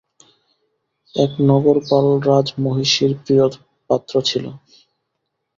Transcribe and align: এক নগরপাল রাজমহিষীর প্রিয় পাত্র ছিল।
এক 1.15 1.31
নগরপাল 1.49 2.05
রাজমহিষীর 2.27 3.11
প্রিয় 3.23 3.45
পাত্র 3.89 4.13
ছিল। 4.29 4.45